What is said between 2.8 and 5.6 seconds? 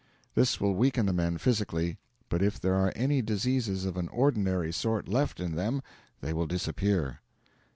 any diseases of an ordinary sort left in